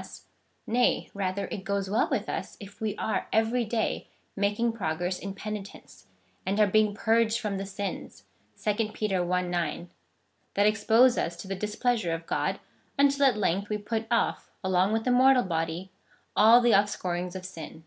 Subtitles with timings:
[0.00, 0.24] 59 ill US;
[0.66, 5.34] nay, rather, it goes well with us if we are every day making progress in
[5.34, 6.06] penitence,
[6.46, 8.22] and are being purged from the sins
[8.64, 9.42] (2 Peter i.
[9.42, 9.90] 9)
[10.54, 12.60] that expose us to the displeasure of God,
[12.98, 15.90] until at length we put off, along with the mortal body,
[16.34, 17.84] all the offscourings of sin.